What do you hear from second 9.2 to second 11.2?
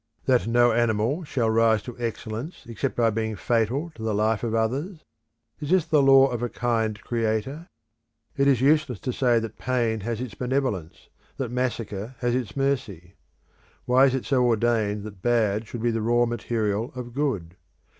that pain has its benevolence,